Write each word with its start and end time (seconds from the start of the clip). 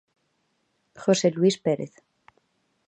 José 1.03 1.27
Luís 1.33 1.55
Pérez. 1.65 1.93